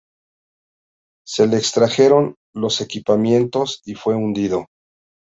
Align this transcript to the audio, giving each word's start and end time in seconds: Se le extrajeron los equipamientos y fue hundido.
Se 1.27 1.45
le 1.45 1.57
extrajeron 1.57 2.33
los 2.55 2.81
equipamientos 2.81 3.83
y 3.85 3.93
fue 3.93 4.15
hundido. 4.15 4.65